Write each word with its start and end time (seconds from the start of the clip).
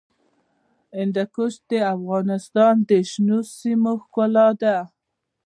هندوکش 0.97 1.53
د 1.69 1.71
افغانستان 1.95 2.75
د 2.89 2.91
شنو 3.11 3.39
سیمو 3.59 3.93
ښکلا 4.03 4.47
ده. 4.61 4.77